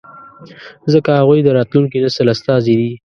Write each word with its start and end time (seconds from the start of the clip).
ځکه 0.93 1.09
هغوی 1.19 1.39
د 1.43 1.49
راتلونکي 1.57 1.97
نسل 2.05 2.27
استازي 2.35 2.75
دي. 2.79 2.91